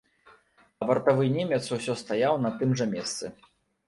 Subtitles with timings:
[0.85, 3.31] А вартавы немец усё стаяў на тым жа месцы.